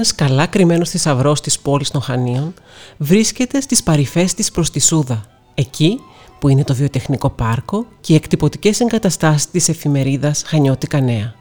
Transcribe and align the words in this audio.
Ένας 0.00 0.14
καλά 0.14 0.46
κρυμμένος 0.46 0.90
θησαυρός 0.90 1.40
της 1.40 1.58
πόλης 1.58 1.90
των 1.90 2.00
Χανίων 2.00 2.54
βρίσκεται 2.96 3.60
στις 3.60 3.82
παρυφές 3.82 4.34
της 4.34 4.50
προς 4.50 4.70
τη 4.70 4.80
Σούδα, 4.80 5.24
εκεί 5.54 6.00
που 6.38 6.48
είναι 6.48 6.64
το 6.64 6.74
βιοτεχνικό 6.74 7.30
πάρκο 7.30 7.86
και 8.00 8.12
οι 8.12 8.16
εκτυπωτικές 8.16 8.80
εγκαταστάσεις 8.80 9.50
της 9.50 9.68
εφημερίδας 9.68 10.42
Χανιώτικα 10.46 11.00
Νέα. 11.00 11.34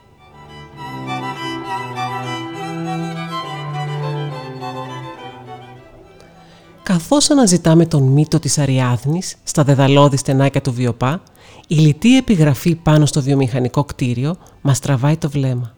Καθώς 6.83 7.29
αναζητάμε 7.29 7.85
τον 7.85 8.03
μύτο 8.03 8.39
της 8.39 8.57
Αριάδνης 8.57 9.35
στα 9.43 9.63
δεδαλώδη 9.63 10.17
στενάκια 10.17 10.61
του 10.61 10.73
Βιοπά, 10.73 11.21
η 11.67 11.75
λιτή 11.75 12.17
επιγραφή 12.17 12.75
πάνω 12.75 13.05
στο 13.05 13.21
βιομηχανικό 13.21 13.83
κτίριο 13.83 14.35
μας 14.61 14.79
τραβάει 14.79 15.17
το 15.17 15.29
βλέμμα. 15.29 15.75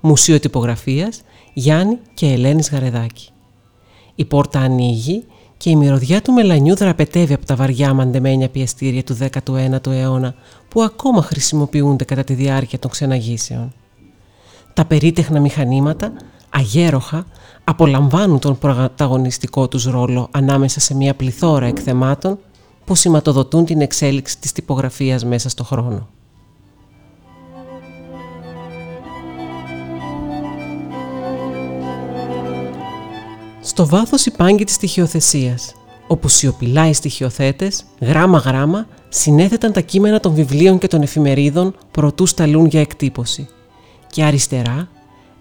Μουσείο 0.00 0.40
Τυπογραφίας 0.40 1.20
Γιάννη 1.58 1.98
και 2.14 2.26
Ελένης 2.26 2.70
Γαρεδάκη. 2.70 3.28
Η 4.14 4.24
πόρτα 4.24 4.60
ανοίγει 4.60 5.24
και 5.56 5.70
η 5.70 5.76
μυρωδιά 5.76 6.22
του 6.22 6.32
μελανιού 6.32 6.76
δραπετεύει 6.76 7.32
από 7.32 7.46
τα 7.46 7.56
βαριά 7.56 7.94
μαντεμένια 7.94 8.48
πιεστήρια 8.48 9.04
του 9.04 9.16
19ου 9.20 9.86
αιώνα 9.86 10.34
που 10.68 10.82
ακόμα 10.82 11.22
χρησιμοποιούνται 11.22 12.04
κατά 12.04 12.24
τη 12.24 12.34
διάρκεια 12.34 12.78
των 12.78 12.90
ξεναγήσεων. 12.90 13.72
Τα 14.74 14.84
περίτεχνα 14.84 15.40
μηχανήματα, 15.40 16.12
αγέροχα, 16.50 17.26
απολαμβάνουν 17.64 18.38
τον 18.38 18.58
πρωταγωνιστικό 18.58 19.68
τους 19.68 19.84
ρόλο 19.84 20.28
ανάμεσα 20.30 20.80
σε 20.80 20.94
μια 20.94 21.14
πληθώρα 21.14 21.66
εκθεμάτων 21.66 22.38
που 22.84 22.94
σηματοδοτούν 22.94 23.64
την 23.64 23.80
εξέλιξη 23.80 24.38
της 24.38 24.52
τυπογραφίας 24.52 25.24
μέσα 25.24 25.48
στο 25.48 25.64
χρόνο. 25.64 26.08
Στο 33.78 33.86
βάθος 33.86 34.26
η 34.26 34.30
πάγκη 34.30 34.64
της 34.64 34.74
στοιχειοθεσίας, 34.74 35.74
όπου 36.06 36.28
σιωπηλά 36.28 36.88
οι 36.88 36.92
στοιχειοθέτες, 36.92 37.84
γράμμα-γράμμα, 38.00 38.86
συνέθεταν 39.08 39.72
τα 39.72 39.80
κείμενα 39.80 40.20
των 40.20 40.34
βιβλίων 40.34 40.78
και 40.78 40.86
των 40.86 41.02
εφημερίδων 41.02 41.74
προτού 41.90 42.26
σταλούν 42.26 42.66
για 42.66 42.80
εκτύπωση. 42.80 43.48
Και 44.10 44.24
αριστερά, 44.24 44.88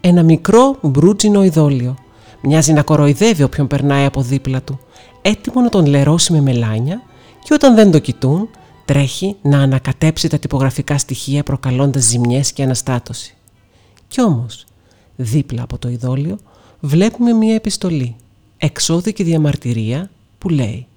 ένα 0.02 0.24
μικρό 0.24 0.78
μπρούτζινο 0.82 1.44
ειδόλιο. 1.44 1.96
Μοιάζει 2.42 2.74
να 2.74 2.82
κοροϊδεύει 2.82 3.44
όποιον 3.44 3.68
περνάει 3.68 4.06
από 4.06 4.22
δίπλα 4.22 4.62
του, 4.62 4.80
έτοιμο 5.22 5.62
να 5.62 5.70
τον 5.70 5.86
λερώσει 5.86 6.32
με 6.32 6.42
μελάνια 6.42 7.02
και 7.44 7.54
όταν 7.54 7.76
δεν 7.76 7.92
το 7.92 8.00
κοιτούν, 8.00 8.50
τρέχει 8.86 9.36
να 9.42 9.60
ανακατέψει 9.60 10.28
τα 10.28 10.40
τυπογραφικά 10.40 10.98
στοιχεία 10.98 11.44
προκαλώντας 11.44 12.04
ζημιές 12.04 12.52
και 12.52 12.64
αναστάτωση. 12.64 13.36
Κι 14.08 14.22
όμως, 14.22 14.66
δίπλα 15.16 15.64
από 15.64 15.78
το 15.78 15.90
ειδόλιο, 15.90 16.38
βλέπουμε 16.80 17.34
μία 17.34 17.56
επιστολή, 17.56 18.16
εξώδικη 18.58 19.24
διαμαρτυρία 19.24 20.10
που 20.38 20.50
λέει 20.50 20.88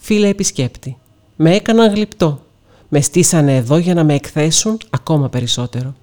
«Φίλε 0.00 0.28
επισκέπτη, 0.28 0.96
με 1.36 1.54
έκαναν 1.54 1.94
γλυπτό, 1.94 2.40
με 2.88 3.00
στήσανε 3.00 3.56
εδώ 3.56 3.76
για 3.76 3.94
να 3.94 4.04
με 4.04 4.14
εκθέσουν 4.14 4.78
ακόμα 4.90 5.28
περισσότερο. 5.28 5.94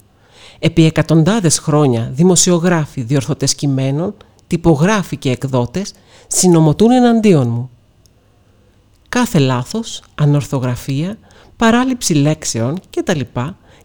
Επί 0.58 0.84
εκατοντάδες 0.84 1.58
χρόνια 1.58 2.10
δημοσιογράφοι, 2.14 3.02
διορθωτές 3.02 3.54
κειμένων, 3.54 4.14
τυπογράφοι 4.46 5.16
και 5.16 5.30
εκδότες 5.30 5.92
συνομωτούν 6.26 6.90
εναντίον 6.90 7.48
μου. 7.48 7.70
Κάθε 9.08 9.38
λάθος, 9.38 10.02
ανορθογραφία, 10.14 11.18
παράληψη 11.56 12.14
λέξεων 12.14 12.80
κτλ 12.90 13.20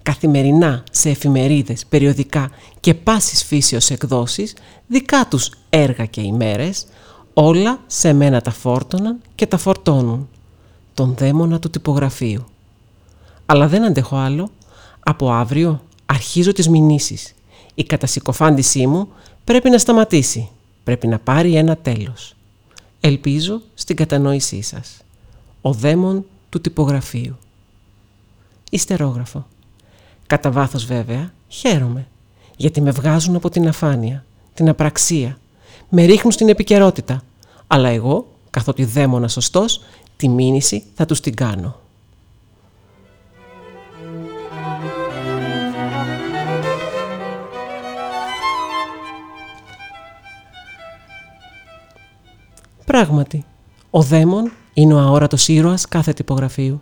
καθημερινά 0.05 0.83
σε 0.91 1.09
εφημερίδες, 1.09 1.85
περιοδικά 1.85 2.51
και 2.79 2.93
πάσης 2.93 3.43
φύσεως 3.43 3.89
εκδόσεις, 3.89 4.55
δικά 4.87 5.27
τους 5.29 5.51
έργα 5.69 6.05
και 6.05 6.21
ημέρες, 6.21 6.85
όλα 7.33 7.79
σε 7.87 8.13
μένα 8.13 8.41
τα 8.41 8.51
φόρτωναν 8.51 9.21
και 9.35 9.47
τα 9.47 9.57
φορτώνουν. 9.57 10.29
Τον 10.93 11.15
δαίμονα 11.17 11.59
του 11.59 11.69
τυπογραφείου. 11.69 12.45
Αλλά 13.45 13.67
δεν 13.67 13.83
αντέχω 13.83 14.15
άλλο. 14.15 14.49
Από 14.99 15.31
αύριο 15.31 15.81
αρχίζω 16.05 16.51
τις 16.51 16.69
μηνύσεις. 16.69 17.33
Η 17.75 17.83
κατασυκοφάντησή 17.83 18.87
μου 18.87 19.07
πρέπει 19.43 19.69
να 19.69 19.77
σταματήσει. 19.77 20.49
Πρέπει 20.83 21.07
να 21.07 21.19
πάρει 21.19 21.55
ένα 21.55 21.77
τέλος. 21.77 22.35
Ελπίζω 22.99 23.61
στην 23.73 23.95
κατανόησή 23.95 24.61
σας. 24.61 24.97
Ο 25.61 25.73
δαίμον 25.73 26.25
του 26.49 26.61
τυπογραφείου. 26.61 27.37
Ιστερόγραφο. 28.69 29.45
Κατά 30.27 30.51
βάθος 30.51 30.85
βέβαια, 30.85 31.33
χαίρομαι, 31.47 32.07
γιατί 32.57 32.81
με 32.81 32.91
βγάζουν 32.91 33.35
από 33.35 33.49
την 33.49 33.67
αφάνεια, 33.67 34.25
την 34.53 34.69
απραξία, 34.69 35.37
με 35.89 36.05
ρίχνουν 36.05 36.31
στην 36.31 36.49
επικαιρότητα, 36.49 37.21
αλλά 37.67 37.89
εγώ, 37.89 38.27
καθότι 38.49 38.85
δαίμονα 38.85 39.27
σωστός, 39.27 39.81
τη 40.17 40.27
μήνυση 40.27 40.83
θα 40.93 41.05
τους 41.05 41.19
την 41.19 41.35
κάνω. 41.35 41.79
Πράγματι, 52.85 53.45
ο 53.89 54.01
δαίμον 54.01 54.51
είναι 54.73 54.93
ο 54.93 54.99
αόρατος 54.99 55.47
ήρωας 55.47 55.87
κάθε 55.87 56.13
τυπογραφείου. 56.13 56.79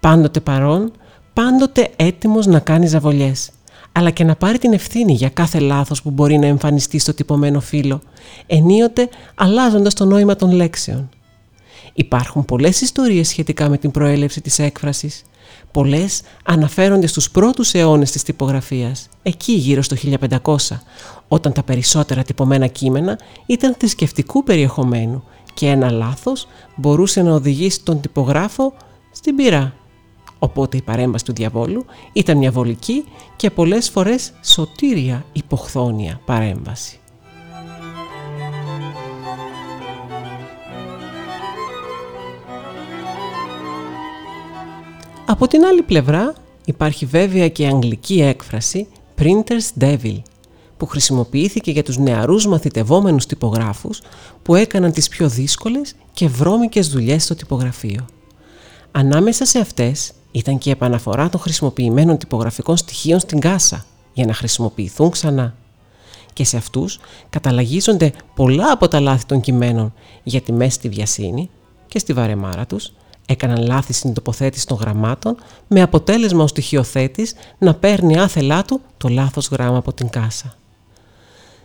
Πάντοτε 0.00 0.40
παρόν 0.40 0.92
πάντοτε 1.38 1.90
έτοιμος 1.96 2.46
να 2.46 2.58
κάνει 2.58 2.86
ζαβολιές, 2.86 3.50
αλλά 3.92 4.10
και 4.10 4.24
να 4.24 4.36
πάρει 4.36 4.58
την 4.58 4.72
ευθύνη 4.72 5.12
για 5.12 5.28
κάθε 5.28 5.58
λάθος 5.58 6.02
που 6.02 6.10
μπορεί 6.10 6.38
να 6.38 6.46
εμφανιστεί 6.46 6.98
στο 6.98 7.14
τυπωμένο 7.14 7.60
φύλλο, 7.60 8.00
ενίοτε 8.46 9.08
αλλάζοντας 9.34 9.94
το 9.94 10.04
νόημα 10.04 10.36
των 10.36 10.52
λέξεων. 10.52 11.08
Υπάρχουν 11.94 12.44
πολλές 12.44 12.80
ιστορίες 12.80 13.28
σχετικά 13.28 13.68
με 13.68 13.78
την 13.78 13.90
προέλευση 13.90 14.40
της 14.40 14.58
έκφρασης. 14.58 15.22
Πολλές 15.70 16.22
αναφέρονται 16.44 17.06
στους 17.06 17.30
πρώτους 17.30 17.74
αιώνες 17.74 18.10
της 18.10 18.22
τυπογραφίας, 18.22 19.08
εκεί 19.22 19.52
γύρω 19.52 19.82
στο 19.82 19.96
1500, 19.96 20.82
όταν 21.28 21.52
τα 21.52 21.62
περισσότερα 21.62 22.22
τυπωμένα 22.22 22.66
κείμενα 22.66 23.18
ήταν 23.46 23.74
θρησκευτικού 23.78 24.44
περιεχομένου 24.44 25.24
και 25.54 25.66
ένα 25.66 25.90
λάθος 25.90 26.48
μπορούσε 26.76 27.22
να 27.22 27.32
οδηγήσει 27.32 27.82
τον 27.82 28.00
τυπογράφο 28.00 28.72
στην 29.12 29.36
πυρά. 29.36 29.77
Οπότε 30.38 30.76
η 30.76 30.82
παρέμβαση 30.82 31.24
του 31.24 31.32
διαβόλου 31.32 31.84
ήταν 32.12 32.36
μια 32.36 32.50
βολική 32.50 33.04
και 33.36 33.50
πολλές 33.50 33.90
φορές 33.90 34.32
σωτήρια 34.42 35.24
υποχθόνια 35.32 36.20
παρέμβαση. 36.24 36.98
Από 45.26 45.46
την 45.46 45.64
άλλη 45.64 45.82
πλευρά 45.82 46.34
υπάρχει 46.64 47.06
βέβαια 47.06 47.48
και 47.48 47.62
η 47.62 47.66
αγγλική 47.66 48.20
έκφραση 48.20 48.88
Printer's 49.18 49.82
Devil 49.82 50.22
που 50.76 50.86
χρησιμοποιήθηκε 50.86 51.70
για 51.70 51.82
τους 51.82 51.98
νεαρούς 51.98 52.46
μαθητευόμενους 52.46 53.26
τυπογράφους 53.26 54.02
που 54.42 54.54
έκαναν 54.54 54.92
τις 54.92 55.08
πιο 55.08 55.28
δύσκολες 55.28 55.94
και 56.12 56.28
βρώμικες 56.28 56.88
δουλειές 56.88 57.24
στο 57.24 57.34
τυπογραφείο. 57.34 58.06
Ανάμεσα 58.90 59.44
σε 59.44 59.58
αυτές 59.58 60.12
ήταν 60.30 60.58
και 60.58 60.68
η 60.68 60.72
επαναφορά 60.72 61.28
των 61.28 61.40
χρησιμοποιημένων 61.40 62.18
τυπογραφικών 62.18 62.76
στοιχείων 62.76 63.20
στην 63.20 63.40
κάσα 63.40 63.84
για 64.12 64.26
να 64.26 64.34
χρησιμοποιηθούν 64.34 65.10
ξανά. 65.10 65.54
Και 66.32 66.44
σε 66.44 66.56
αυτούς 66.56 67.00
καταλαγίζονται 67.30 68.12
πολλά 68.34 68.72
από 68.72 68.88
τα 68.88 69.00
λάθη 69.00 69.26
των 69.26 69.40
κειμένων 69.40 69.94
γιατί 70.22 70.52
μέσα 70.52 70.70
στη 70.70 70.88
βιασύνη 70.88 71.50
και 71.86 71.98
στη 71.98 72.12
βαρεμάρα 72.12 72.66
τους 72.66 72.92
έκαναν 73.26 73.66
λάθη 73.66 73.92
στην 73.92 74.12
τοποθέτηση 74.12 74.66
των 74.66 74.76
γραμμάτων 74.76 75.36
με 75.66 75.82
αποτέλεσμα 75.82 76.42
ο 76.42 76.46
στοιχειοθέτης 76.46 77.34
να 77.58 77.74
παίρνει 77.74 78.18
άθελά 78.18 78.64
του 78.64 78.80
το 78.96 79.08
λάθος 79.08 79.48
γράμμα 79.48 79.76
από 79.76 79.92
την 79.92 80.08
κάσα. 80.08 80.56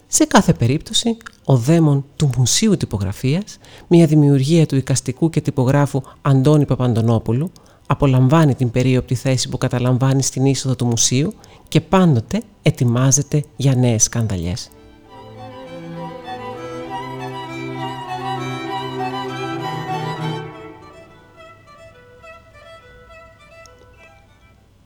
Σε 0.07 0.25
κάθε 0.25 0.53
περίπτωση, 0.53 1.17
ο 1.45 1.55
δαίμον 1.57 2.05
του 2.15 2.29
Μουσείου 2.37 2.77
Τυπογραφίας, 2.77 3.57
μια 3.87 4.05
δημιουργία 4.05 4.65
του 4.65 4.75
οικαστικού 4.75 5.29
και 5.29 5.41
τυπογράφου 5.41 6.01
Αντώνη 6.21 6.65
Παπαντονόπουλου, 6.65 7.51
απολαμβάνει 7.93 8.55
την 8.55 8.71
περίοπτη 8.71 9.15
θέση 9.15 9.49
που 9.49 9.57
καταλαμβάνει 9.57 10.23
στην 10.23 10.45
είσοδο 10.45 10.75
του 10.75 10.85
μουσείου 10.85 11.33
και 11.67 11.81
πάντοτε 11.81 12.41
ετοιμάζεται 12.61 13.43
για 13.55 13.75
νέες 13.75 14.03
σκανδαλιές. 14.03 14.69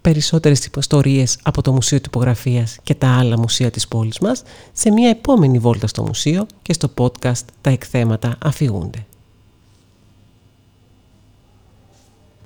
περισσότερες 0.08 0.66
υποστορίες 0.66 1.38
από 1.44 1.62
το 1.62 1.72
Μουσείο 1.72 2.02
Τυπογραφίας 2.02 2.78
και 2.84 2.96
τα 2.96 3.18
άλλα 3.18 3.40
μουσεία 3.40 3.72
της 3.72 3.88
πόλης 3.88 4.20
μας 4.20 4.44
σε 4.72 4.92
μια 4.92 5.10
επόμενη 5.10 5.60
βόλτα 5.60 5.88
στο 5.88 6.04
μουσείο 6.04 6.46
και 6.62 6.74
στο 6.74 6.90
podcast 6.98 7.46
«Τα 7.62 7.70
εκθέματα 7.70 8.38
αφηγούνται». 8.44 9.07